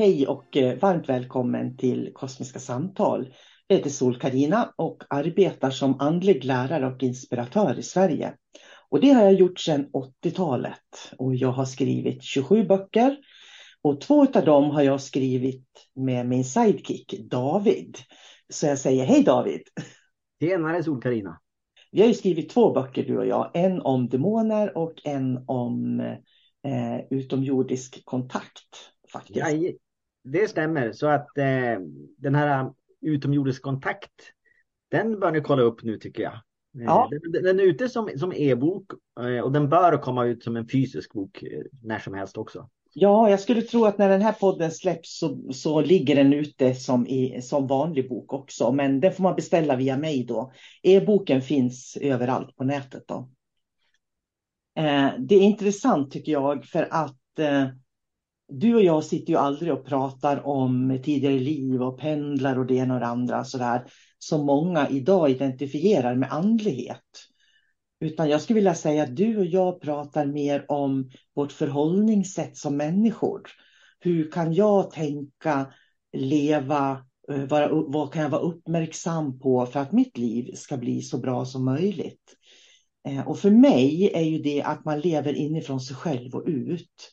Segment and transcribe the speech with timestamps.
[0.00, 3.34] Hej och eh, varmt välkommen till Kosmiska samtal.
[3.66, 8.34] Jag heter sol karina och arbetar som andlig lärare och inspiratör i Sverige.
[8.88, 13.16] Och det har jag gjort sedan 80-talet och jag har skrivit 27 böcker
[13.82, 17.98] och två av dem har jag skrivit med min sidekick David.
[18.48, 19.62] Så jag säger hej David!
[20.40, 21.40] Tjenare sol karina
[21.90, 26.00] Vi har ju skrivit två böcker du och jag, en om demoner och en om
[26.66, 28.90] eh, utomjordisk kontakt.
[29.12, 29.36] Faktiskt.
[30.22, 30.92] Det stämmer.
[30.92, 31.78] Så att eh,
[32.18, 34.12] den här utomjordisk kontakt,
[34.90, 36.32] den bör ni kolla upp nu tycker jag.
[36.32, 37.08] Eh, ja.
[37.10, 40.68] Den, den, är ute som, som e-bok eh, och den bör komma ut som en
[40.68, 42.68] fysisk bok eh, när som helst också.
[42.92, 46.74] Ja, jag skulle tro att när den här podden släpps så, så ligger den ute
[46.74, 48.72] som, i, som vanlig bok också.
[48.72, 50.52] Men den får man beställa via mig då.
[50.82, 53.04] E-boken finns överallt på nätet.
[53.08, 53.30] Då.
[54.76, 57.66] Eh, det är intressant tycker jag för att eh,
[58.50, 62.74] du och jag sitter ju aldrig och pratar om tidigare liv och pendlar och det
[62.74, 63.84] ena och det andra sådär
[64.18, 67.26] som många idag identifierar med andlighet.
[68.00, 72.76] Utan jag skulle vilja säga att du och jag pratar mer om vårt förhållningssätt som
[72.76, 73.42] människor.
[74.00, 75.72] Hur kan jag tänka,
[76.12, 81.02] leva, eh, vara, vad kan jag vara uppmärksam på för att mitt liv ska bli
[81.02, 82.36] så bra som möjligt?
[83.08, 87.12] Eh, och för mig är ju det att man lever inifrån sig själv och ut.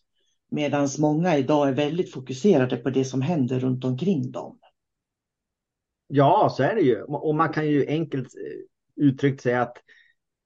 [0.49, 4.59] Medan många idag är väldigt fokuserade på det som händer runt omkring dem.
[6.07, 7.01] Ja, så är det ju.
[7.01, 9.77] Och man kan ju enkelt eh, uttryckt säga att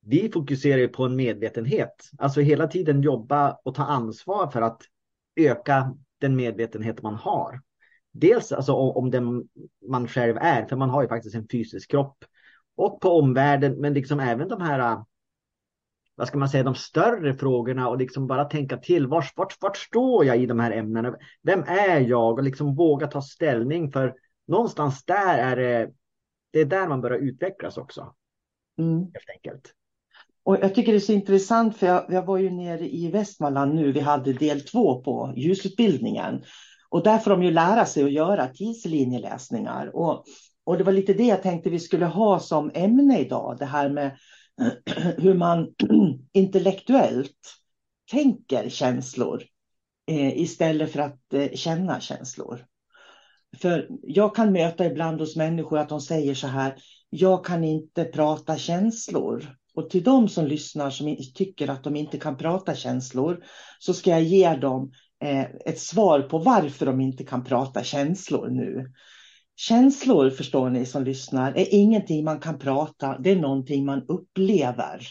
[0.05, 2.09] vi fokuserar på en medvetenhet.
[2.17, 4.81] Alltså hela tiden jobba och ta ansvar för att
[5.35, 7.61] öka den medvetenhet man har.
[8.11, 9.47] Dels alltså om den
[9.87, 12.25] man själv är, för man har ju faktiskt en fysisk kropp.
[12.75, 15.03] Och på omvärlden, men liksom även de här
[16.15, 19.07] vad ska man säga, de större frågorna och liksom bara tänka till.
[19.07, 21.15] Vart, vart, vart står jag i de här ämnena?
[21.43, 22.37] Vem är jag?
[22.37, 24.13] Och liksom våga ta ställning för
[24.47, 25.91] någonstans där är det,
[26.51, 28.13] det är där man börjar utvecklas också.
[28.79, 28.99] Mm.
[28.99, 29.73] Helt enkelt.
[30.43, 33.75] Och jag tycker det är så intressant för jag, jag var ju nere i Västmanland
[33.75, 33.91] nu.
[33.91, 36.43] Vi hade del två på ljusutbildningen.
[36.89, 39.95] Och där får de ju lära sig att göra tidslinjeläsningar.
[39.95, 40.25] Och,
[40.63, 43.55] och det var lite det jag tänkte vi skulle ha som ämne idag.
[43.59, 44.17] Det här med
[45.17, 45.73] hur man
[46.33, 47.57] intellektuellt
[48.11, 49.43] tänker känslor
[50.07, 52.65] eh, istället för att eh, känna känslor.
[53.57, 56.75] För jag kan möta ibland hos människor att de säger så här,
[57.09, 59.55] jag kan inte prata känslor.
[59.75, 63.43] Och till de som lyssnar som tycker att de inte kan prata känslor
[63.79, 64.91] så ska jag ge dem
[65.23, 68.91] eh, ett svar på varför de inte kan prata känslor nu.
[69.55, 75.07] Känslor, förstår ni som lyssnar, är ingenting man kan prata, det är någonting man upplever.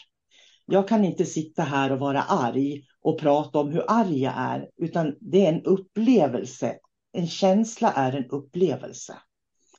[0.66, 4.68] Jag kan inte sitta här och vara arg och prata om hur arg jag är,
[4.76, 6.76] utan det är en upplevelse.
[7.12, 9.14] En känsla är en upplevelse.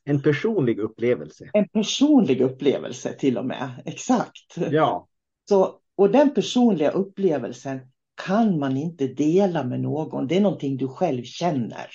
[0.04, 1.50] En personlig upplevelse.
[1.54, 4.58] En personlig upplevelse till och med, exakt.
[4.72, 5.08] Ja.
[5.50, 7.80] Så, och den personliga upplevelsen
[8.26, 10.28] kan man inte dela med någon.
[10.28, 11.88] Det är någonting du själv känner.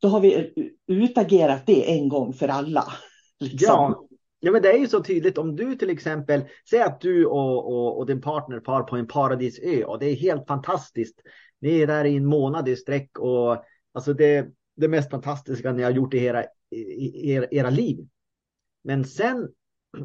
[0.00, 0.52] Då har vi
[0.86, 2.84] utagerat det en gång för alla.
[3.40, 3.68] Liksom.
[3.68, 4.06] Ja.
[4.40, 7.72] ja, men det är ju så tydligt om du till exempel, säger att du och,
[7.72, 11.20] och, och din partner far på en paradisö och det är helt fantastiskt.
[11.60, 15.82] Ni är där i en månad i sträck och alltså det, det mest fantastiska ni
[15.82, 18.08] har gjort i era, i era, era liv.
[18.84, 19.48] Men sen,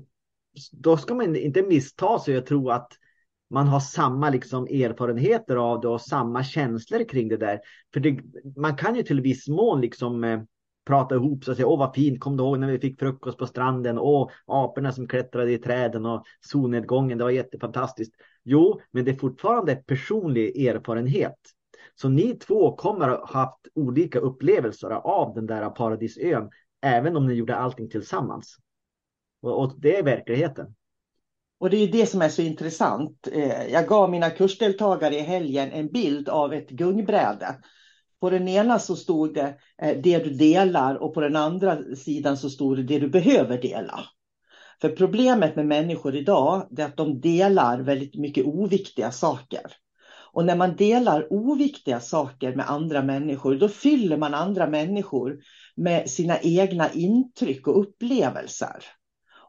[0.71, 2.91] då ska man inte missta sig och tro att
[3.55, 7.59] man har samma liksom erfarenheter av det och samma känslor kring det där.
[7.93, 8.19] För det,
[8.55, 10.41] man kan ju till viss mån liksom eh,
[10.85, 13.37] prata ihop sig och säga åh vad fint, kom du ihåg när vi fick frukost
[13.37, 13.99] på stranden?
[13.99, 18.13] Åh, aporna som klättrade i träden och solnedgången, det var jättefantastiskt.
[18.43, 21.39] Jo, men det är fortfarande personlig erfarenhet.
[21.95, 26.49] Så ni två kommer ha haft olika upplevelser av den där paradisön,
[26.81, 28.57] även om ni gjorde allting tillsammans.
[29.41, 30.75] Och, och det är verkligheten.
[31.59, 33.27] Och det är det som är så intressant.
[33.31, 37.55] Eh, jag gav mina kursdeltagare i helgen en bild av ett gungbräde.
[38.19, 42.37] På den ena så stod det eh, det du delar och på den andra sidan
[42.37, 43.99] så stod det det du behöver dela.
[44.81, 49.61] För problemet med människor idag är att de delar väldigt mycket oviktiga saker.
[50.31, 55.37] Och när man delar oviktiga saker med andra människor, då fyller man andra människor
[55.75, 58.85] med sina egna intryck och upplevelser.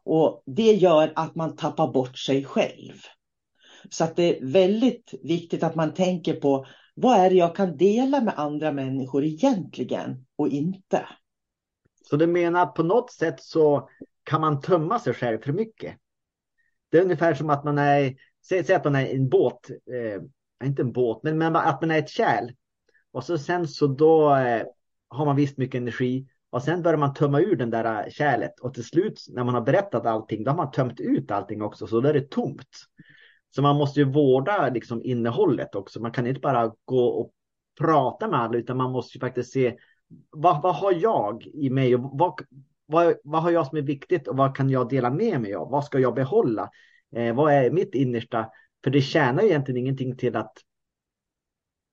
[0.07, 2.93] Och det gör att man tappar bort sig själv.
[3.91, 7.77] Så att det är väldigt viktigt att man tänker på vad är det jag kan
[7.77, 11.09] dela med andra människor egentligen och inte.
[12.11, 13.89] Så du menar att på något sätt så
[14.25, 15.97] kan man tömma sig själv för mycket?
[16.91, 18.15] Det är ungefär som att man är,
[18.49, 21.99] säg, att man är en båt, eh, inte en båt, men, men att man är
[21.99, 22.51] ett kärl.
[23.13, 24.63] Och så sen så då eh,
[25.09, 26.27] har man visst mycket energi
[26.57, 29.55] och sen börjar man tömma ur den där äh, kärlet och till slut när man
[29.55, 32.69] har berättat allting, då har man tömt ut allting också, så då är det tomt.
[33.55, 36.01] Så man måste ju vårda liksom innehållet också.
[36.01, 37.33] Man kan inte bara gå och
[37.81, 39.77] prata med alla, utan man måste ju faktiskt se
[40.31, 42.41] vad, vad har jag i mig och vad,
[42.87, 45.71] vad, vad har jag som är viktigt och vad kan jag dela med mig av?
[45.71, 46.71] Vad ska jag behålla?
[47.17, 48.51] Eh, vad är mitt innersta?
[48.85, 50.53] För det tjänar egentligen ingenting till att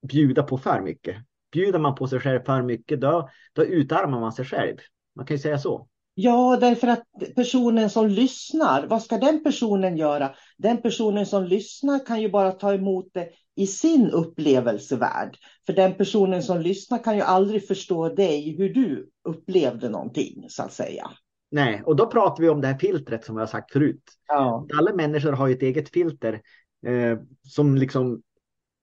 [0.08, 1.16] bjuda på för mycket
[1.54, 4.76] bjuder man på sig själv för mycket, då, då utarmar man sig själv.
[5.16, 5.88] Man kan ju säga så.
[6.14, 7.02] Ja, därför att
[7.36, 10.34] personen som lyssnar, vad ska den personen göra?
[10.58, 15.36] Den personen som lyssnar kan ju bara ta emot det i sin upplevelsevärld.
[15.66, 20.62] För den personen som lyssnar kan ju aldrig förstå dig, hur du upplevde någonting, så
[20.62, 21.10] att säga.
[21.50, 24.02] Nej, och då pratar vi om det här filtret som jag har sagt förut.
[24.28, 24.66] Ja.
[24.78, 26.40] Alla människor har ju ett eget filter
[26.86, 27.18] eh,
[27.48, 28.22] som liksom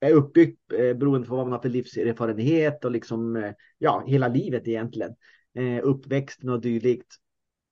[0.01, 4.27] är uppbyggt eh, beroende på vad man har för livserfarenhet och liksom, eh, ja, hela
[4.27, 5.15] livet egentligen.
[5.53, 7.15] Eh, uppväxten och dylikt.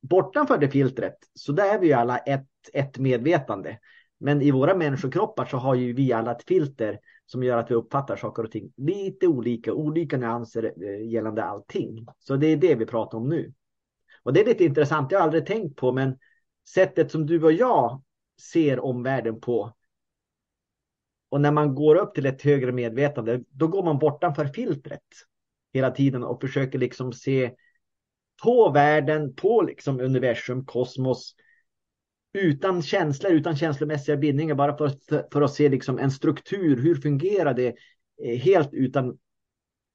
[0.02, 3.80] Bortanför det filtret så där är vi ju alla ett, ett medvetande.
[4.20, 7.76] Men i våra människokroppar så har ju vi alla ett filter som gör att vi
[7.76, 12.06] uppfattar saker och ting lite olika, olika nyanser eh, gällande allting.
[12.20, 13.54] Så det är det vi pratar om nu.
[14.24, 16.18] Och det är lite intressant, jag har aldrig tänkt på, men
[16.70, 18.04] sättet som du och jag
[18.54, 19.74] ser omvärlden på
[21.30, 25.04] och när man går upp till ett högre medvetande, då går man bortanför filtret
[25.74, 27.52] hela tiden och försöker liksom se
[28.44, 31.36] på världen, på liksom universum, kosmos,
[32.34, 34.92] utan känslor, utan känslomässiga bindningar, bara för,
[35.34, 37.76] för att se liksom en struktur, hur fungerar det
[38.24, 39.18] eh, helt utan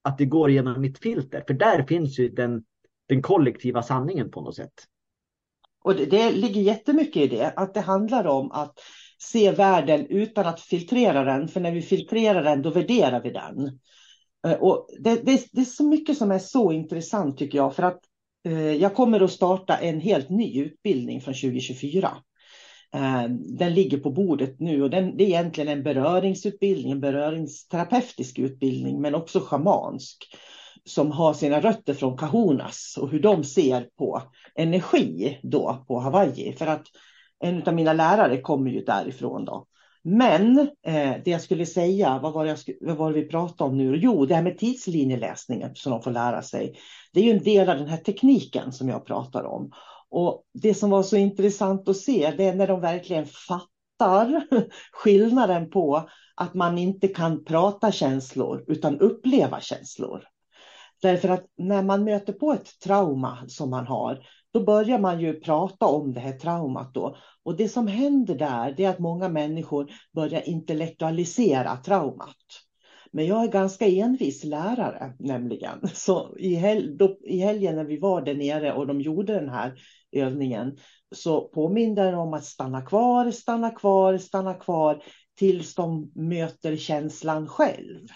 [0.03, 1.45] att det går genom mitt filter.
[1.47, 2.65] För där finns ju den,
[3.09, 4.73] den kollektiva sanningen på något sätt.
[5.83, 8.79] Och det, det ligger jättemycket i det, att det handlar om att
[9.25, 11.49] se världen utan att filtrera den.
[11.49, 13.79] För när vi filtrerar den, då värderar vi den.
[14.47, 17.75] Eh, och det, det, det är så mycket som är så intressant tycker jag.
[17.75, 18.01] För att
[18.45, 22.17] eh, jag kommer att starta en helt ny utbildning från 2024.
[22.95, 23.25] Eh,
[23.59, 29.01] den ligger på bordet nu och den, det är egentligen en beröringsutbildning, en beröringsterapeutisk utbildning,
[29.01, 30.37] men också schamansk
[30.85, 34.23] som har sina rötter från kahunas och hur de ser på
[34.55, 36.53] energi då på Hawaii.
[36.53, 36.87] För att
[37.41, 39.67] en av mina lärare kommer ju därifrån då.
[40.07, 43.71] Men eh, det jag skulle säga, vad var, det sku, vad var det vi pratade
[43.71, 43.97] om nu?
[43.97, 46.77] Jo, det här med tidslinjeläsningen som de får lära sig.
[47.13, 49.73] Det är ju en del av den här tekniken som jag pratar om.
[50.11, 54.47] Och det som var så intressant att se, det är när de verkligen fattar
[54.93, 60.25] skillnaden på att man inte kan prata känslor utan uppleva känslor.
[61.03, 64.19] Därför att när man möter på ett trauma som man har,
[64.55, 67.17] då börjar man ju prata om det här traumat då.
[67.43, 72.37] Och det som händer där, det är att många människor börjar intellektualisera traumat.
[73.13, 75.81] Men jag är ganska envis lärare nämligen.
[75.95, 79.49] Så i, hel då, i helgen när vi var där nere och de gjorde den
[79.49, 79.75] här
[80.13, 80.77] övningen
[81.15, 85.03] så påminner de om att stanna kvar, stanna kvar, stanna kvar
[85.39, 88.09] tills de möter känslan själv.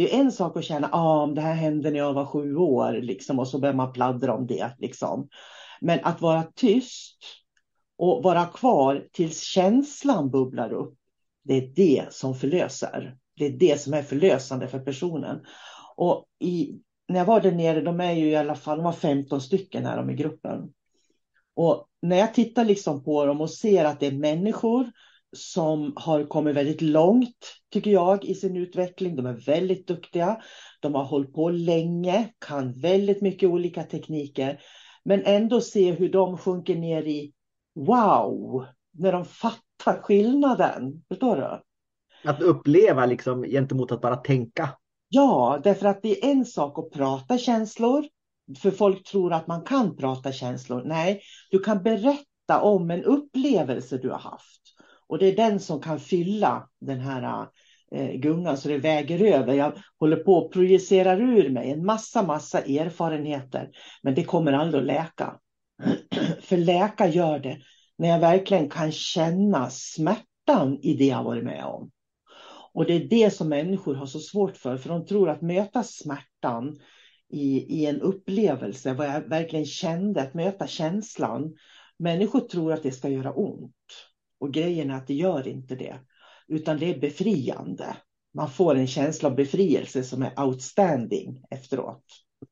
[0.00, 2.92] Det är en sak att känna, ah, det här hände när jag var sju år,
[2.92, 4.70] liksom, och så börjar man pladdra om det.
[4.78, 5.28] Liksom.
[5.80, 7.18] Men att vara tyst
[7.98, 10.94] och vara kvar tills känslan bubblar upp,
[11.44, 13.16] det är det som förlöser.
[13.36, 15.40] Det är det som är förlösande för personen.
[15.96, 18.92] Och i, när jag var där nere, de är ju i alla fall, de var
[18.92, 20.72] 15 stycken här de i gruppen.
[21.56, 24.90] Och när jag tittar liksom på dem och ser att det är människor
[25.36, 29.16] som har kommit väldigt långt, tycker jag, i sin utveckling.
[29.16, 30.40] De är väldigt duktiga.
[30.80, 34.60] De har hållit på länge, kan väldigt mycket olika tekniker.
[35.04, 37.32] Men ändå se hur de sjunker ner i
[37.74, 41.02] wow, när de fattar skillnaden.
[41.08, 41.62] Förstår du?
[42.30, 44.68] Att uppleva liksom gentemot att bara tänka.
[45.08, 48.04] Ja, därför att det är en sak att prata känslor.
[48.62, 50.82] För folk tror att man kan prata känslor.
[50.84, 51.20] Nej,
[51.50, 54.60] du kan berätta om en upplevelse du har haft.
[55.10, 57.46] Och det är den som kan fylla den här
[57.92, 59.54] eh, gungan så det väger över.
[59.54, 63.70] Jag håller på och projicerar ur mig en massa, massa erfarenheter.
[64.02, 65.36] Men det kommer aldrig att läka.
[66.40, 67.58] För läka gör det
[67.98, 71.90] när jag verkligen kan känna smärtan i det jag varit med om.
[72.72, 75.82] Och det är det som människor har så svårt för, för de tror att möta
[75.82, 76.78] smärtan
[77.28, 81.54] i, i en upplevelse, vad jag verkligen kände, att möta känslan.
[81.98, 83.74] Människor tror att det ska göra ont.
[84.40, 85.98] Och grejen är att det gör inte det,
[86.48, 87.96] utan det är befriande.
[88.34, 92.04] Man får en känsla av befrielse som är outstanding efteråt.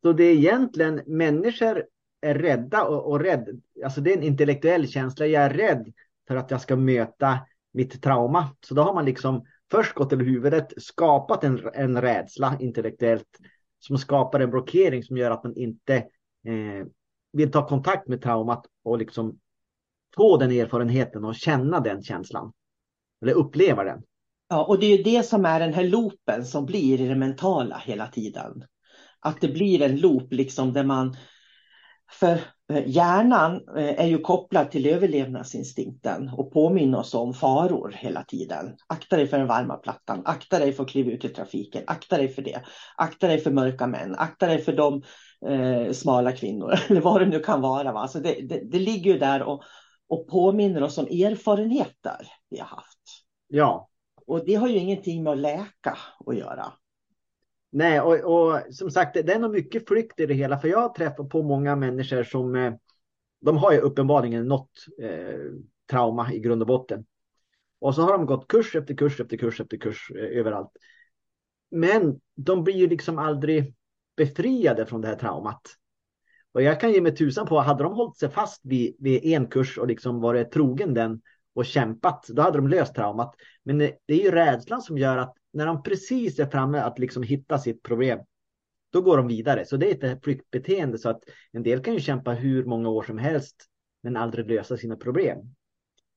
[0.03, 1.85] Så det är egentligen människor
[2.21, 3.63] är rädda och, och rädd.
[3.85, 5.27] Alltså det är en intellektuell känsla.
[5.27, 5.93] Jag är rädd
[6.29, 7.39] för att jag ska möta
[7.73, 8.49] mitt trauma.
[8.67, 13.39] Så då har man liksom först gått till huvudet, skapat en, en rädsla intellektuellt
[13.79, 15.97] som skapar en blockering som gör att man inte
[16.47, 16.87] eh,
[17.33, 19.39] vill ta kontakt med traumat och liksom
[20.17, 22.53] få den erfarenheten och känna den känslan.
[23.23, 24.03] Eller uppleva den.
[24.49, 27.15] Ja, och det är ju det som är den här loopen som blir i det
[27.15, 28.65] mentala hela tiden.
[29.21, 31.17] Att det blir en loop liksom där man
[32.11, 32.41] för
[32.73, 38.77] eh, hjärnan eh, är ju kopplad till överlevnadsinstinkten och påminner oss om faror hela tiden.
[38.87, 42.17] Akta dig för den varma plattan, akta dig för att kliva ut i trafiken, akta
[42.17, 42.63] dig för det,
[42.97, 45.03] akta dig för mörka män, akta dig för de
[45.49, 47.93] eh, smala kvinnor, eller vad det nu kan vara.
[47.93, 48.09] Va?
[48.09, 49.63] Så det, det, det ligger ju där och,
[50.09, 52.99] och påminner oss om erfarenheter vi har haft.
[53.49, 53.89] Ja.
[54.27, 56.73] Och det har ju ingenting med att läka att göra.
[57.71, 60.59] Nej, och, och, som sagt, det är nog mycket flykt i det hela.
[60.59, 62.75] För jag träffar på många människor som eh,
[63.41, 64.71] de har ju uppenbarligen något
[65.03, 65.39] eh,
[65.91, 67.07] trauma i grund och botten.
[67.81, 70.71] Och så har de gått kurs efter kurs efter kurs efter kurs eh, överallt.
[71.71, 73.75] Men de blir ju liksom aldrig
[74.17, 75.61] befriade från det här traumat.
[76.59, 79.47] Och jag kan ge mig tusan på, hade de hållit sig fast vid, vid en
[79.47, 81.21] kurs och liksom varit trogen den
[81.55, 83.35] och kämpat, då hade de löst traumat.
[83.63, 87.23] Men det är ju rädslan som gör att när de precis är framme att liksom
[87.23, 88.21] hitta sitt problem,
[88.93, 89.65] då går de vidare.
[89.65, 91.21] Så det är ett flyktbeteende så att
[91.53, 93.57] en del kan ju kämpa hur många år som helst
[94.03, 95.39] men aldrig lösa sina problem.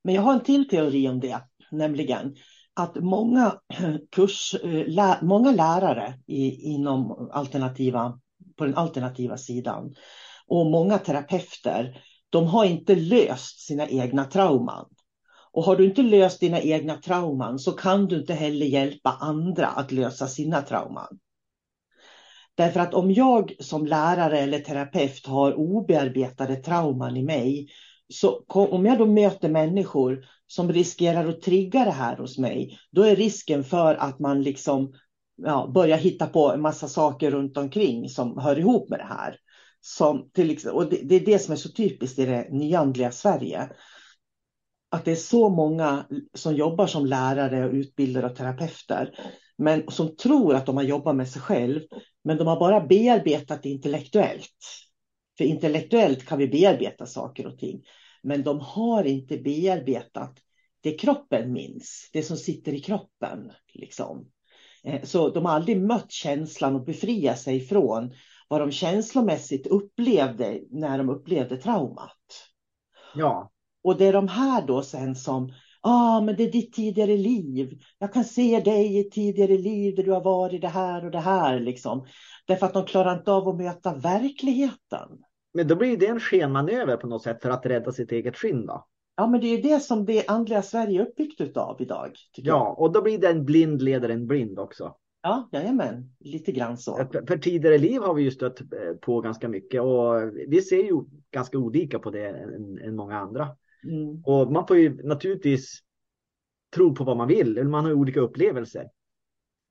[0.04, 2.36] Men jag har en till teori om det, nämligen
[2.74, 3.60] att många,
[4.12, 8.20] kurs, eh, lä, många lärare i, inom alternativa,
[8.56, 9.94] på den alternativa sidan
[10.52, 14.86] och många terapeuter, de har inte löst sina egna trauman.
[15.52, 19.68] Och har du inte löst dina egna trauman så kan du inte heller hjälpa andra
[19.68, 21.20] att lösa sina trauman.
[22.56, 27.68] Därför att om jag som lärare eller terapeut har obearbetade trauman i mig
[28.10, 33.04] Så om jag då möter människor som riskerar att trigga det här hos mig, då
[33.04, 34.94] är risken för att man liksom
[35.36, 39.38] ja, börjar hitta på en massa saker runt omkring som hör ihop med det här.
[39.82, 43.70] Som till, och det, det är det som är så typiskt i det nyandliga Sverige.
[44.90, 49.16] Att det är så många som jobbar som lärare, och utbildare och terapeuter,
[49.58, 51.82] men som tror att de har jobbat med sig själv,
[52.24, 54.58] men de har bara bearbetat det intellektuellt.
[55.38, 57.84] För intellektuellt kan vi bearbeta saker och ting.
[58.24, 60.38] Men de har inte bearbetat
[60.82, 63.52] det kroppen minns, det som sitter i kroppen.
[63.74, 64.28] Liksom.
[64.84, 68.14] Eh, så de har aldrig mött känslan och befria sig från
[68.52, 72.18] vad de känslomässigt upplevde när de upplevde traumat.
[73.16, 73.52] Ja.
[73.84, 77.18] Och det är de här då sen som, ja ah, men det är ditt tidigare
[77.18, 77.80] liv.
[78.00, 81.20] Jag kan se dig i tidigare liv där du har varit det här och det
[81.20, 82.06] här liksom.
[82.48, 85.10] Därför att de klarar inte av att möta verkligheten.
[85.54, 88.66] Men då blir det en skenmanöver på något sätt för att rädda sitt eget skinn
[88.66, 88.86] då?
[89.16, 92.12] Ja, men det är det som det andliga Sverige är uppbyggt av idag.
[92.36, 92.80] Ja, jag.
[92.80, 94.96] och då blir det en blind leder en blind också.
[95.24, 96.96] Ja, jajamän, lite grann så.
[96.96, 100.16] För, för tidigare liv har vi ju stött eh, på ganska mycket och
[100.48, 103.48] vi ser ju ganska olika på det än, än många andra.
[103.84, 104.24] Mm.
[104.26, 105.80] Och man får ju naturligtvis
[106.76, 108.90] tro på vad man vill, man har olika upplevelser.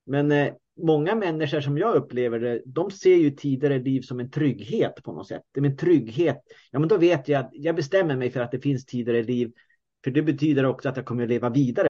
[0.07, 0.52] Men eh,
[0.83, 5.12] många människor som jag upplever det, de ser ju tidigare liv som en trygghet på
[5.12, 5.42] något sätt.
[5.52, 6.38] Det är en trygghet.
[6.71, 9.52] Ja, men då vet jag att jag bestämmer mig för att det finns tidigare liv.
[10.04, 11.90] För det betyder också att jag kommer att leva vidare.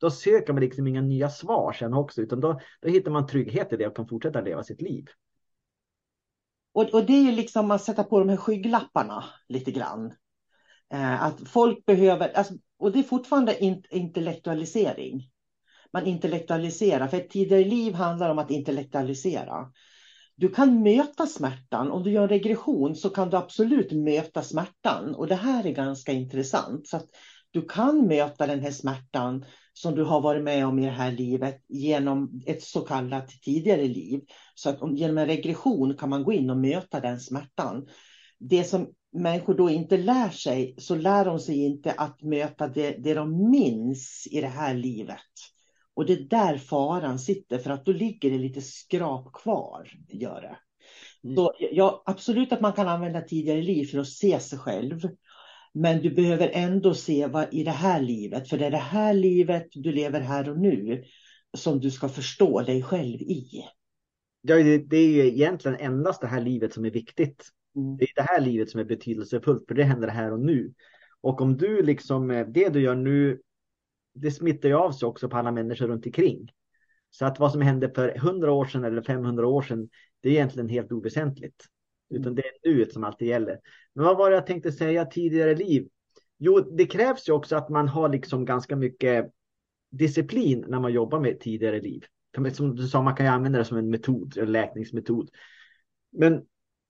[0.00, 3.72] då söker man liksom inga nya svar sen också, utan då, då hittar man trygghet
[3.72, 5.04] i det och kan fortsätta leva sitt liv.
[6.72, 10.12] Och, och det är ju liksom att sätta på de här skygglapparna lite grann.
[10.92, 15.30] Eh, att folk behöver, alltså, och det är fortfarande in, intellektualisering.
[15.92, 19.72] Man intellektualiserar, för ett tidigare liv handlar om att intellektualisera.
[20.36, 21.90] Du kan möta smärtan.
[21.90, 25.14] Om du gör en regression så kan du absolut möta smärtan.
[25.14, 26.88] Och det här är ganska intressant.
[26.88, 27.06] Så att
[27.50, 31.12] du kan möta den här smärtan som du har varit med om i det här
[31.12, 34.20] livet genom ett så kallat tidigare liv.
[34.54, 37.86] Så att genom en regression kan man gå in och möta den smärtan.
[38.38, 42.90] Det som människor då inte lär sig, så lär de sig inte att möta det,
[42.90, 45.18] det de minns i det här livet.
[45.94, 49.90] Och det är där faran sitter, för att då ligger det lite skrap kvar.
[50.08, 50.56] Gör det.
[51.24, 51.36] Mm.
[51.36, 55.00] Så, ja, absolut att man kan använda tidigare liv för att se sig själv.
[55.72, 59.14] Men du behöver ändå se vad i det här livet, för det är det här
[59.14, 61.04] livet du lever här och nu
[61.56, 63.64] som du ska förstå dig själv i.
[64.42, 64.54] Ja,
[64.86, 67.48] det är ju egentligen endast det här livet som är viktigt.
[67.76, 67.96] Mm.
[67.96, 70.72] Det är det här livet som är betydelsefullt, för det händer här och nu.
[71.20, 73.40] Och om du liksom, eh, det du gör nu
[74.14, 76.50] det smittar ju av sig också på alla människor runt omkring.
[77.10, 79.88] Så att vad som hände för 100 år sedan eller 500 år sedan,
[80.20, 81.64] det är egentligen helt oväsentligt.
[82.10, 83.60] Utan det är nuet som alltid gäller.
[83.94, 85.88] Men vad var det jag tänkte säga tidigare liv?
[86.38, 89.32] Jo, det krävs ju också att man har liksom ganska mycket
[89.90, 92.04] disciplin när man jobbar med tidigare liv.
[92.52, 95.30] Som du sa, man kan ju använda det som en metod, en läkningsmetod.
[96.12, 96.42] Men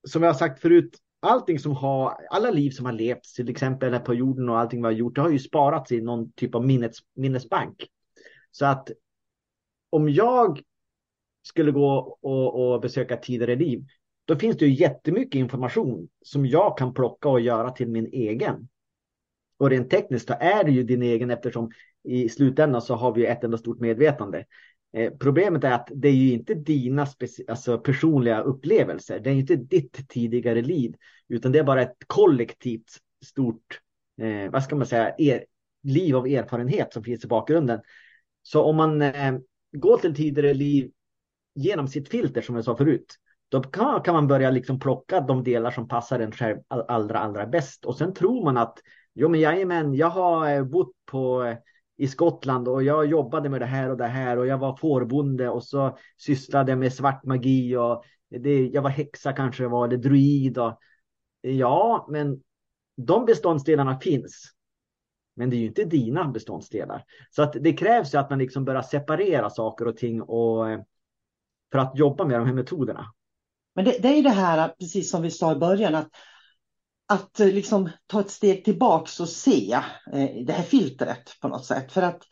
[0.09, 3.93] som jag har sagt förut, allting som har, alla liv som har levts, till exempel
[3.93, 6.55] här på jorden och allting vi har gjort, det har ju sparats i någon typ
[6.55, 7.87] av minnes, minnesbank.
[8.51, 8.91] Så att
[9.91, 10.61] om jag
[11.43, 13.85] skulle gå och, och besöka tidigare liv,
[14.31, 18.69] då finns det ju jättemycket information som jag kan plocka och göra till min egen.
[19.59, 21.71] Och rent tekniskt så är det ju din egen eftersom
[22.05, 24.45] i slutändan så har vi ett enda stort medvetande.
[24.93, 27.07] Eh, problemet är att det är ju inte dina
[27.49, 29.21] alltså personliga upplevelser.
[29.21, 30.95] Det är inte ditt tidigare liv,
[31.29, 33.81] utan det är bara ett kollektivt stort,
[34.21, 35.45] eh, vad ska man säga, er,
[35.83, 37.81] liv av erfarenhet som finns i bakgrunden.
[38.43, 39.35] Så om man eh,
[39.73, 40.91] går till tidigare liv
[41.55, 43.17] genom sitt filter som jag sa förut,
[43.51, 47.47] då kan, kan man börja liksom plocka de delar som passar en själv allra, allra
[47.47, 47.85] bäst.
[47.85, 48.79] Och sen tror man att,
[49.15, 51.57] jo men jajamän, jag har eh, bott på eh,
[51.97, 55.49] i Skottland och jag jobbade med det här och det här och jag var fårbonde
[55.49, 60.59] och så sysslade med svart magi och det, jag var häxa kanske var eller druid
[60.59, 60.79] och
[61.41, 62.43] ja, men
[62.97, 64.45] de beståndsdelarna finns.
[65.37, 67.05] Men det är ju inte dina beståndsdelar.
[67.31, 70.81] Så att det krävs ju att man liksom börjar separera saker och ting och eh,
[71.73, 73.07] för att jobba med de här metoderna.
[73.75, 76.09] Men det, det är det här, precis som vi sa i början, att
[77.11, 79.73] att eh, liksom ta ett steg tillbaks och se
[80.13, 81.93] eh, det här filtret på något sätt.
[81.93, 82.23] För att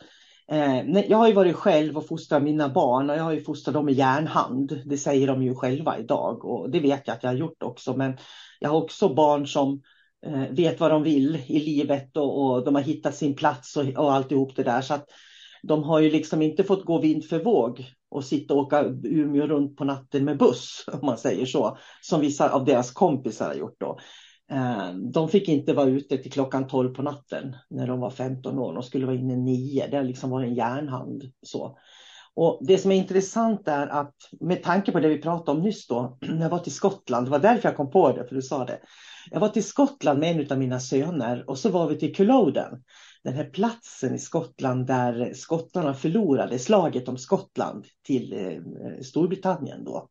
[0.51, 3.75] eh, jag har ju varit själv och fostrat mina barn och jag har ju fostrat
[3.75, 4.83] dem i järnhand.
[4.87, 7.97] Det säger de ju själva idag och det vet jag att jag har gjort också.
[7.97, 8.19] Men
[8.61, 9.83] jag har också barn som
[10.27, 13.89] eh, vet vad de vill i livet och, och de har hittat sin plats och,
[13.89, 14.81] och alltihop det där.
[14.81, 15.07] Så att
[15.63, 19.47] de har ju liksom inte fått gå vind för våg och sitta och åka Umeå
[19.47, 23.55] runt på natten med buss, om man säger så, som vissa av deras kompisar har
[23.55, 23.99] gjort då.
[24.51, 28.59] Eh, de fick inte vara ute till klockan 12 på natten när de var 15
[28.59, 28.75] år.
[28.75, 29.87] De skulle vara inne 9.
[29.91, 31.23] Det liksom var en järnhand.
[31.43, 31.79] Så.
[32.35, 35.87] Och det som är intressant är att med tanke på det vi pratade om nyss
[35.87, 38.43] då, när jag var till Skottland, det var därför jag kom på det, för du
[38.43, 38.79] sa det.
[39.31, 42.83] Jag var till Skottland med en av mina söner och så var vi till Culloden,
[43.25, 50.09] den här platsen i Skottland där skottarna förlorade slaget om Skottland till eh, Storbritannien då.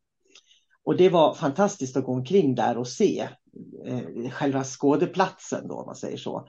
[0.84, 3.30] Och det var fantastiskt att gå omkring där och se
[3.86, 6.48] eh, själva skådeplatsen då, om man säger så.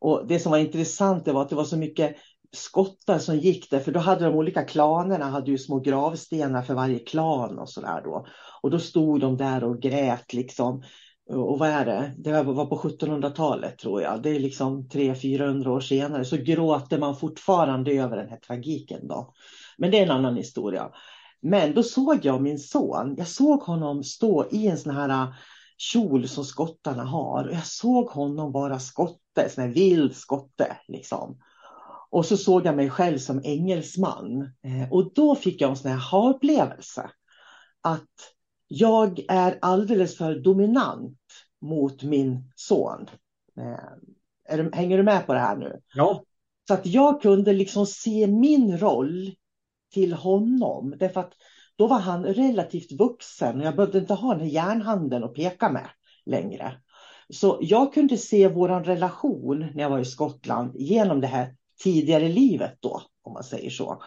[0.00, 2.16] Och det som var intressant var att det var så mycket
[2.52, 6.74] skottar som gick där, för då hade de olika klanerna hade ju små gravstenar för
[6.74, 8.26] varje klan och så där då.
[8.62, 10.82] Och då stod de där och grät liksom.
[11.28, 12.14] Och vad är det?
[12.18, 14.22] Det var på 1700-talet tror jag.
[14.22, 19.34] Det är liksom 300-400 år senare så gråter man fortfarande över den här tragiken då.
[19.78, 20.90] Men det är en annan historia.
[21.40, 23.14] Men då såg jag min son.
[23.18, 25.28] Jag såg honom stå i en sån här äh,
[25.78, 27.50] kjol som skottarna har.
[27.52, 31.38] Jag såg honom vara skotte, sån här vild skotte liksom.
[32.10, 34.42] Och så såg jag mig själv som engelsman.
[34.42, 37.10] Eh, och då fick jag en sån här ha-upplevelse.
[37.82, 38.35] Att
[38.68, 41.18] jag är alldeles för dominant
[41.60, 43.06] mot min son.
[43.58, 45.80] Eh, är, hänger du med på det här nu?
[45.94, 46.24] Ja.
[46.68, 49.30] Så att jag kunde liksom se min roll
[49.92, 50.94] till honom.
[50.98, 51.32] Därför att
[51.76, 55.72] då var han relativt vuxen och jag behövde inte ha den här järnhanden att peka
[55.72, 55.88] med
[56.26, 56.72] längre.
[57.30, 62.28] Så jag kunde se vår relation när jag var i Skottland genom det här tidigare
[62.28, 64.02] livet då, om man säger så.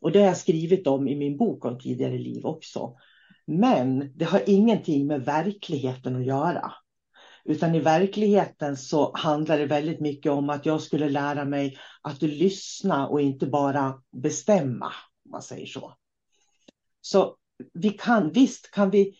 [0.00, 2.94] Och det har jag skrivit om i min bok om tidigare liv också.
[3.50, 6.72] Men det har ingenting med verkligheten att göra.
[7.44, 12.22] Utan i verkligheten så handlar det väldigt mycket om att jag skulle lära mig att
[12.22, 14.92] lyssna och inte bara bestämma,
[15.24, 15.94] om man säger så.
[17.00, 17.36] Så
[17.72, 19.14] vi kan, visst kan vi,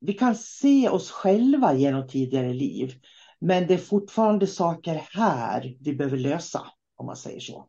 [0.00, 2.94] vi kan se oss själva genom tidigare liv.
[3.40, 7.68] Men det är fortfarande saker här vi behöver lösa, om man säger så.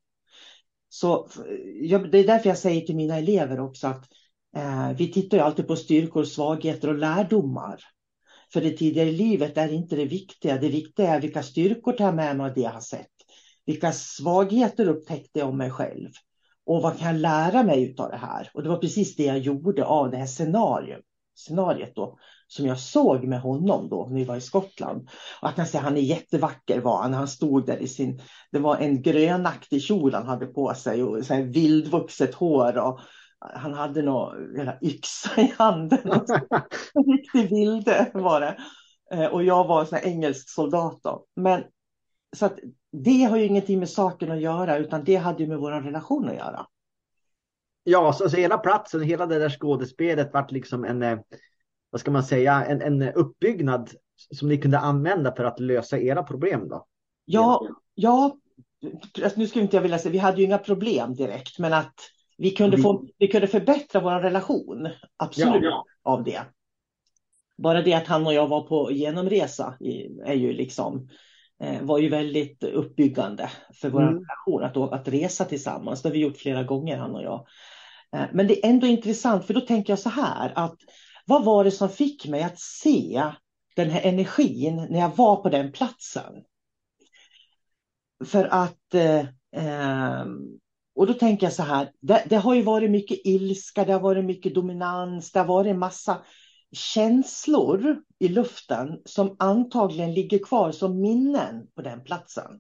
[0.90, 1.30] Så
[1.82, 5.38] ja, det är därför jag säger till mina elever också att eh, Eh, vi tittar
[5.38, 7.80] ju alltid på styrkor, svagheter och lärdomar.
[8.54, 10.58] För det tidigare livet är inte det viktiga.
[10.58, 13.12] Det viktiga är vilka styrkor tar jag med mig av det jag har sett.
[13.66, 16.10] Vilka svagheter upptäckte jag om mig själv?
[16.66, 18.50] Och vad kan jag lära mig av det här?
[18.54, 21.04] Och det var precis det jag gjorde av det här scenariot,
[21.36, 25.02] scenariet då, som jag såg med honom då när vi var i Skottland.
[25.42, 27.14] Och jag kan säga han är jättevacker var han.
[27.14, 31.26] Han stod där i sin, det var en grönaktig kjol han hade på sig och
[31.26, 32.78] så här vildvuxet hår.
[32.78, 33.00] Och
[33.40, 36.00] han hade någon yxa i handen.
[36.94, 38.58] en riktig vilde var det.
[39.12, 41.26] Eh, och jag var en engelsk soldat då.
[41.36, 41.64] Men
[42.36, 42.60] så att
[42.92, 46.30] det har ju ingenting med saken att göra utan det hade ju med vår relation
[46.30, 46.68] att göra.
[47.84, 51.20] Ja, så, så hela platsen, hela det där skådespelet vart liksom en, eh,
[51.90, 53.92] vad ska man säga, en, en uppbyggnad
[54.36, 56.86] som ni kunde använda för att lösa era problem då?
[57.26, 58.38] Ja, ja
[59.24, 61.96] alltså nu skulle inte jag vilja säga, vi hade ju inga problem direkt, men att
[62.38, 65.86] vi kunde, få, vi kunde förbättra vår relation, absolut, ja.
[66.04, 66.42] av det.
[67.58, 69.78] Bara det att han och jag var på genomresa
[70.26, 71.10] är ju liksom,
[71.64, 74.14] eh, var ju väldigt uppbyggande för vår mm.
[74.14, 76.02] relation, att, att resa tillsammans.
[76.02, 77.48] Det har vi gjort flera gånger, han och jag.
[78.16, 80.78] Eh, men det är ändå intressant, för då tänker jag så här, att
[81.26, 83.24] vad var det som fick mig att se
[83.76, 86.34] den här energin när jag var på den platsen?
[88.26, 90.60] För att, eh, ehm,
[90.98, 94.00] och då tänker jag så här, det, det, har ju varit mycket ilska, det har
[94.00, 96.22] varit mycket dominans, det har varit en massa
[96.72, 102.60] känslor i luften som antagligen ligger kvar som minnen på den platsen.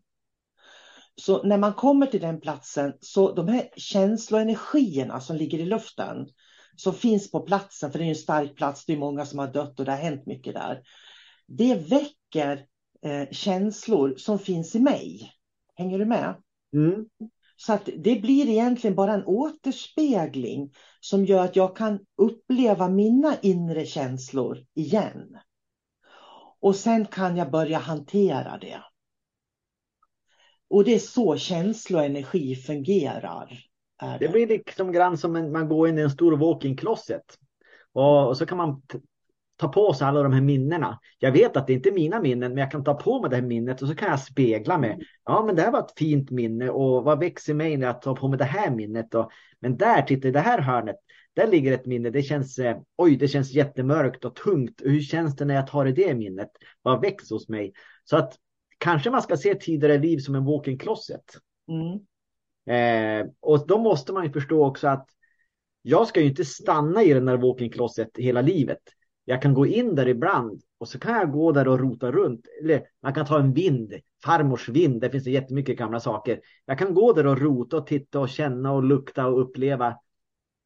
[1.15, 6.27] Så när man kommer till den platsen, så de här känsloenergierna som ligger i luften,
[6.75, 9.47] som finns på platsen, för det är en stark plats, det är många som har
[9.47, 10.81] dött och det har hänt mycket där.
[11.47, 12.65] Det väcker
[13.05, 15.31] eh, känslor som finns i mig.
[15.75, 16.35] Hänger du med?
[16.73, 17.05] Mm.
[17.59, 23.37] Så att det blir egentligen bara en återspegling som gör att jag kan uppleva mina
[23.41, 25.37] inre känslor igen.
[26.59, 28.81] Och sen kan jag börja hantera det.
[30.69, 33.63] Och det är så känsloenergi fungerar.
[33.99, 34.17] Det.
[34.19, 34.29] det.
[34.29, 37.37] blir liksom grann som en, man går in i en stor walk-in closet.
[37.93, 38.81] Och, och, så kan man
[39.57, 40.99] ta på sig alla de här minnena.
[41.19, 43.35] Jag vet att det inte är mina minnen, men jag kan ta på mig det
[43.35, 44.99] här minnet och så kan jag spegla mig.
[45.25, 48.15] Ja, men det här var ett fint minne och vad växer mig när jag tar
[48.15, 49.15] på mig det här minnet?
[49.15, 50.95] Och, men där, titta i det här hörnet,
[51.33, 52.09] där ligger ett minne.
[52.09, 54.81] Det känns, eh, oj, det känns jättemörkt och tungt.
[54.83, 56.51] Hur känns det när jag tar i det minnet?
[56.81, 57.73] Vad väcks hos mig?
[58.03, 58.35] Så att
[58.77, 61.23] kanske man ska se tidigare liv som en walk-in closet.
[61.67, 61.99] Mm.
[62.67, 65.09] Eh, och då måste man ju förstå också att
[65.81, 68.81] jag ska ju inte stanna i den där walk-in closet hela livet.
[69.29, 72.47] Jag kan gå in där ibland och så kan jag gå där och rota runt.
[72.61, 73.93] Eller man kan ta en vind,
[74.25, 76.39] farmors vind, där finns det jättemycket gamla saker.
[76.65, 79.99] Jag kan gå där och rota och titta och känna och lukta och uppleva.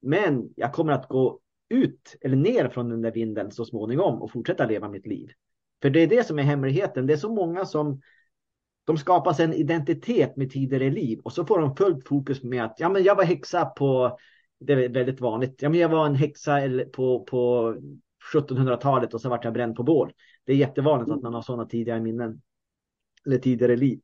[0.02, 4.32] Men jag kommer att gå ut eller ner från den där vinden så småningom och
[4.32, 5.30] fortsätta leva mitt liv.
[5.82, 7.08] För det är det som är hemligheten.
[7.08, 8.02] Det är så många som
[8.86, 12.64] de skapar sig en identitet med tidigare liv och så får de fullt fokus med
[12.64, 14.18] att ja, men jag var häxa på,
[14.60, 16.60] det är väldigt vanligt, ja, men jag var en häxa
[16.94, 17.76] på, på
[18.34, 20.14] 1700-talet och så vart jag bränd på bål.
[20.46, 22.42] Det är jättevanligt att man har sådana tidigare minnen.
[23.26, 24.02] Eller tidigare liv.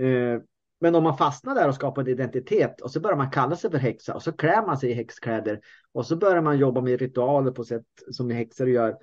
[0.00, 0.40] Eh,
[0.80, 3.70] men om man fastnar där och skapar en identitet och så börjar man kalla sig
[3.70, 5.60] för häxa och så klär man sig i häxkläder
[5.92, 8.96] och så börjar man jobba med ritualer på sätt som häxor gör.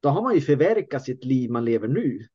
[0.00, 2.26] Då har man ju förverkat sitt liv man lever nu.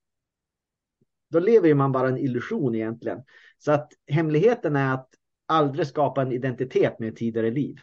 [1.30, 3.24] Då lever man bara en illusion egentligen.
[3.58, 5.10] Så att hemligheten är att
[5.46, 7.76] aldrig skapa en identitet med ett tidigare liv.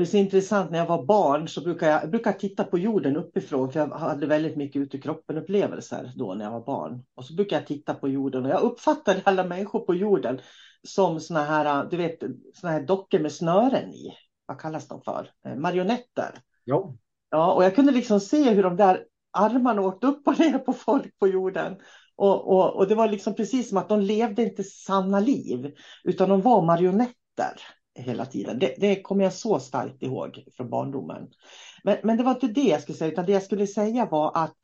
[0.00, 2.64] Och det är så intressant, när jag var barn så brukade jag, jag brukade titta
[2.64, 6.64] på jorden uppifrån, för jag hade väldigt mycket ute i kroppen-upplevelser då när jag var
[6.64, 7.04] barn.
[7.14, 10.40] Och så brukade jag titta på jorden och jag uppfattade alla människor på jorden
[10.88, 12.18] som såna här, du vet,
[12.54, 14.12] såna här dockor med snören i.
[14.46, 15.30] Vad kallas de för?
[15.46, 16.38] Eh, marionetter.
[16.64, 16.94] Ja.
[17.30, 20.72] Ja, och jag kunde liksom se hur de där armarna åkte upp och ner på
[20.72, 21.76] folk på jorden.
[22.16, 26.28] Och, och, och det var liksom precis som att de levde inte sanna liv, utan
[26.28, 27.60] de var marionetter
[28.00, 28.58] hela tiden.
[28.58, 31.28] Det, det kommer jag så starkt ihåg från barndomen.
[31.84, 34.32] Men, men det var inte det jag skulle säga, utan det jag skulle säga var
[34.34, 34.56] att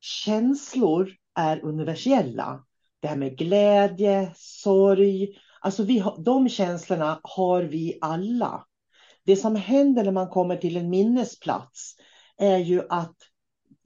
[0.00, 2.64] känslor är universella.
[3.00, 5.28] Det här med glädje, sorg,
[5.60, 8.64] alltså vi de känslorna har vi alla.
[9.24, 11.96] Det som händer när man kommer till en minnesplats
[12.36, 13.16] är ju att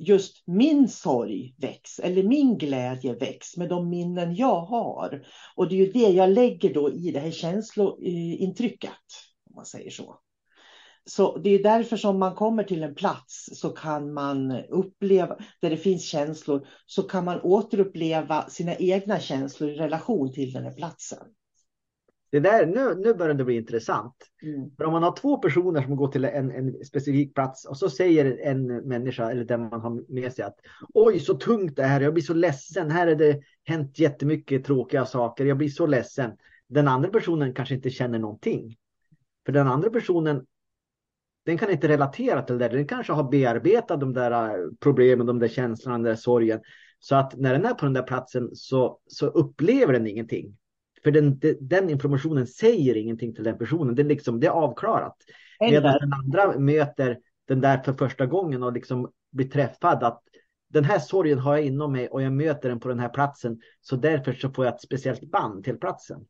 [0.03, 5.27] just min sorg väcks eller min glädje väcks med de minnen jag har.
[5.57, 8.91] Och det är ju det jag lägger då i det här känslointrycket,
[9.51, 10.19] om man säger så.
[11.05, 15.71] Så det är därför som man kommer till en plats så kan man uppleva, där
[15.71, 20.75] det finns känslor, så kan man återuppleva sina egna känslor i relation till den här
[20.75, 21.27] platsen.
[22.33, 24.15] Det där, nu, nu börjar det bli intressant.
[24.43, 24.71] Mm.
[24.77, 27.91] För om man har två personer som går till en, en specifik plats och så
[27.91, 30.57] säger en människa eller den man har med sig att
[30.95, 35.07] oj så tungt det här, jag blir så ledsen, här är det hänt jättemycket tråkiga
[35.07, 36.31] saker, jag blir så ledsen.
[36.69, 38.77] Den andra personen kanske inte känner någonting.
[39.47, 40.47] För den andra personen
[41.45, 42.69] den kan inte relatera till det.
[42.69, 46.61] Den kanske har bearbetat de där problemen, de där känslorna, den där sorgen.
[46.99, 50.57] Så att när den är på den där platsen så, så upplever den ingenting.
[51.05, 53.95] För den, den informationen säger ingenting till den personen.
[53.95, 55.17] Det är, liksom, det är avklarat.
[55.61, 60.03] Medan den andra möter den där för första gången och liksom blir träffad.
[60.05, 60.23] att
[60.69, 63.61] Den här sorgen har jag inom mig och jag möter den på den här platsen.
[63.81, 66.25] Så därför så får jag ett speciellt band till platsen.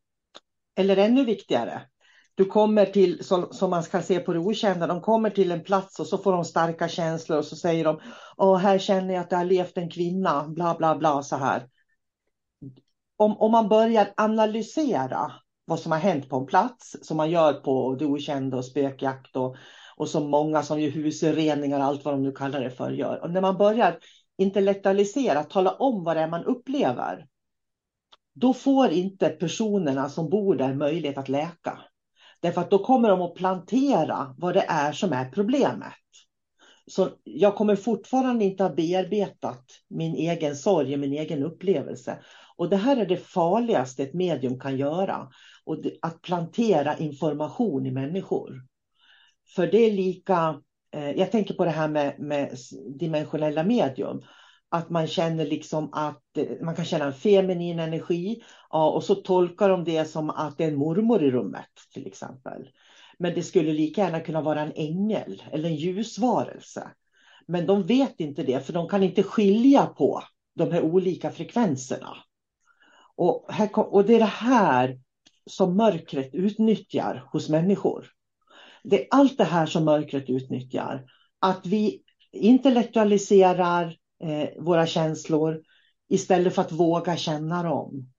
[0.75, 1.81] Eller ännu viktigare.
[2.35, 5.63] du kommer till, som, som man ska se på det okända, de kommer till en
[5.63, 7.99] plats och så får de starka känslor och så säger de,
[8.37, 11.67] åh här känner jag att det har levt en kvinna, bla bla bla så här.
[13.23, 15.31] Om, om man börjar analysera
[15.65, 19.35] vad som har hänt på en plats, som man gör på det okända och spökjakt
[19.35, 19.55] och,
[19.95, 23.23] och som många som gör husreningar, och allt vad de nu kallar det för, gör.
[23.23, 23.99] Och när man börjar
[24.37, 27.27] intellektualisera, tala om vad det är man upplever,
[28.33, 31.79] då får inte personerna som bor där möjlighet att läka.
[32.39, 35.93] Därför att då kommer de att plantera vad det är som är problemet.
[36.87, 42.19] Så jag kommer fortfarande inte ha bearbetat min egen sorg, och min egen upplevelse.
[42.55, 45.29] Och det här är det farligaste ett medium kan göra.
[45.63, 48.65] Och att plantera information i människor.
[49.55, 50.61] För det är lika,
[50.91, 52.57] eh, jag tänker på det här med, med
[52.99, 54.21] dimensionella medium
[54.69, 59.15] att man känner liksom att eh, man kan känna en feminin energi ja, och så
[59.15, 62.69] tolkar de det som att det är en mormor i rummet till exempel.
[63.19, 66.87] Men det skulle lika gärna kunna vara en ängel eller en ljusvarelse.
[67.47, 70.23] Men de vet inte det för de kan inte skilja på
[70.55, 72.15] de här olika frekvenserna.
[73.15, 74.99] Och, här, och det är det här
[75.45, 78.07] som mörkret utnyttjar hos människor.
[78.83, 81.05] Det är allt det här som mörkret utnyttjar.
[81.39, 85.61] Att vi intellektualiserar eh, våra känslor
[86.09, 88.13] istället för att våga känna dem.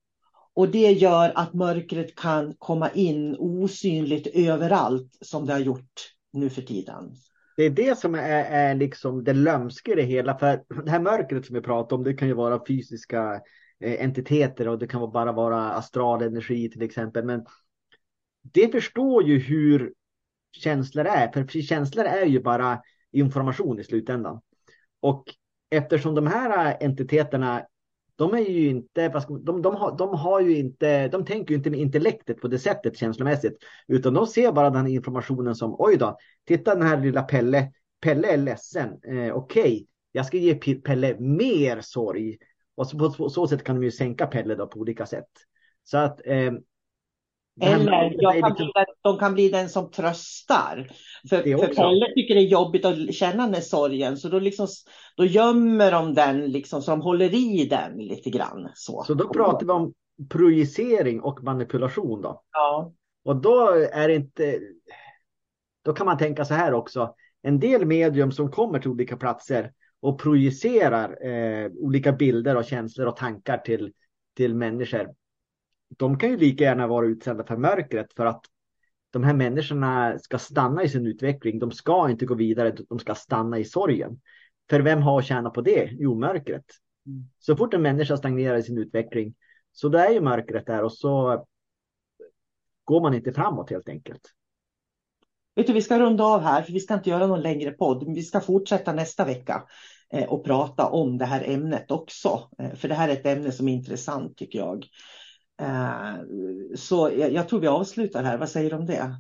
[0.55, 6.51] Och det gör att mörkret kan komma in osynligt överallt som det har gjort nu
[6.51, 7.15] för tiden.
[7.57, 10.39] Det är det som är, är liksom det lömska i det hela.
[10.39, 13.41] För det här mörkret som vi pratar om, det kan ju vara fysiska
[13.85, 17.25] Eh, entiteter och det kan bara vara astral energi till exempel.
[17.25, 17.47] Men
[18.43, 19.93] det förstår ju hur
[20.53, 21.33] känslor är.
[21.33, 24.41] För känslor är ju bara information i slutändan.
[25.01, 25.25] Och
[25.71, 27.67] eftersom de här eh, entiteterna
[28.17, 29.09] de är ju inte,
[29.43, 32.59] de, de, har, de har ju inte, de tänker ju inte med intellektet på det
[32.59, 33.57] sättet känslomässigt,
[33.89, 38.29] utan de ser bara den informationen som oj då, titta den här lilla Pelle, Pelle
[38.33, 42.39] är ledsen, eh, okej, okay, jag ska ge Pelle mer sorg.
[42.75, 45.29] Och så, på, så sätt kan de ju sänka Pelle då på olika sätt.
[45.85, 46.53] Så att eh,
[47.61, 50.91] eller jag kan bli den, de kan bli den som tröstar.
[51.31, 54.69] För, för Pelle tycker det är jobbigt att känna den sorgen, så då, liksom,
[55.17, 58.69] då gömmer de den, liksom, så de håller i den lite grann.
[58.75, 59.93] Så, så då pratar vi om
[60.29, 62.43] projicering och manipulation då?
[62.53, 62.93] Ja.
[63.25, 64.61] Och då är det inte...
[65.85, 67.15] Då kan man tänka så här också.
[67.43, 69.73] En del medium som kommer till olika platser
[70.05, 73.93] och projicerar eh, olika bilder och känslor och tankar till,
[74.37, 75.15] till människor
[75.99, 78.45] de kan ju lika gärna vara utsända för mörkret för att
[79.11, 81.59] de här människorna ska stanna i sin utveckling.
[81.59, 84.21] De ska inte gå vidare, de ska stanna i sorgen.
[84.71, 85.89] För vem har att tjäna på det?
[85.93, 86.65] Jo, mörkret.
[87.07, 87.29] Mm.
[87.39, 89.35] Så fort en människa stagnerar i sin utveckling
[89.73, 91.45] så det är ju mörkret där och så
[92.85, 94.23] går man inte framåt helt enkelt.
[95.57, 98.05] Vet du, vi ska runda av här, för vi ska inte göra någon längre podd.
[98.05, 99.63] Men vi ska fortsätta nästa vecka
[100.23, 102.51] och prata om det här ämnet också.
[102.59, 104.87] Eh, för det här är ett ämne som är intressant tycker jag.
[105.63, 106.15] Eh,
[106.77, 108.39] så jag, jag, tror vi avslutar här.
[108.39, 109.17] Vad säger du om det?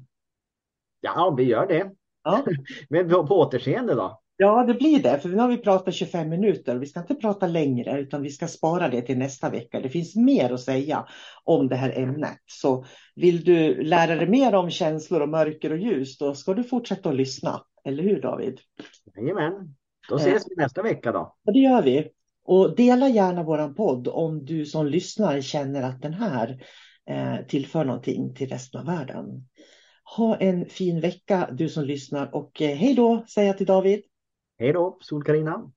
[1.00, 1.90] Ja, vi gör det.
[2.24, 2.44] Ja.
[2.88, 4.20] Men på, på återseende då?
[4.36, 5.18] Ja, det blir det.
[5.18, 6.76] För nu har vi pratat 25 minuter.
[6.76, 9.80] Vi ska inte prata längre utan vi ska spara det till nästa vecka.
[9.80, 11.06] Det finns mer att säga
[11.44, 12.38] om det här ämnet.
[12.46, 16.64] Så vill du lära dig mer om känslor och mörker och ljus, då ska du
[16.64, 17.60] fortsätta att lyssna.
[17.84, 18.60] Eller hur David?
[19.16, 19.74] Jajamän.
[20.08, 21.36] Då ses vi nästa vecka då.
[21.42, 22.10] Ja, det gör vi.
[22.44, 26.64] Och dela gärna våran podd om du som lyssnar känner att den här
[27.10, 29.48] eh, tillför någonting till resten av världen.
[30.16, 34.02] Ha en fin vecka du som lyssnar och eh, hej då säger jag till David.
[34.58, 35.70] Hej då, Sol-Carina.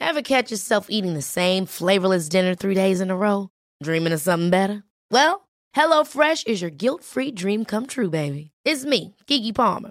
[0.00, 3.48] Have catch yourself eating the same flavorless dinner three days in a row?
[3.84, 4.82] Dreaming of something better?
[5.10, 8.50] Well, hello fresh is your guilt free dream come true baby.
[8.64, 9.90] It's me, Gigi Palmer.